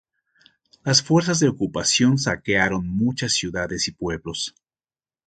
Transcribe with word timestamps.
Las 0.83 1.03
fuerzas 1.03 1.39
de 1.39 1.47
ocupación 1.47 2.17
saquearon 2.17 2.87
muchas 2.87 3.33
ciudades 3.33 3.87
y 3.87 3.91
pueblos. 3.91 4.55